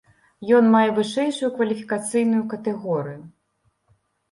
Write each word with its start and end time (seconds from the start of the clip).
Ён 0.59 0.63
мае 0.75 0.87
вышэйшую 0.99 1.51
кваліфікацыйную 1.59 2.41
катэгорыю. 2.55 3.21